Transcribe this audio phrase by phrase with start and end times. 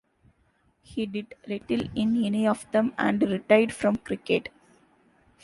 [0.81, 4.49] He did little in any of them, and retired from cricket.